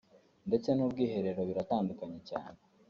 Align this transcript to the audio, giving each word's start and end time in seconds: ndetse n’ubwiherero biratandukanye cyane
ndetse 0.47 0.69
n’ubwiherero 0.73 1.41
biratandukanye 1.49 2.19
cyane 2.29 2.57